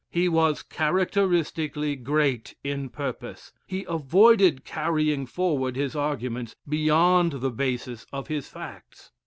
He 0.09 0.27
was 0.27 0.63
characteristically 0.63 1.95
great 1.95 2.55
in 2.63 2.89
purpose. 2.89 3.51
He 3.67 3.85
avoided 3.87 4.65
carrying 4.65 5.27
forward 5.27 5.75
his 5.75 5.95
arguments 5.95 6.55
beyond 6.67 7.33
the 7.33 7.51
basis 7.51 8.07
of 8.11 8.27
his 8.27 8.47
facts. 8.47 9.11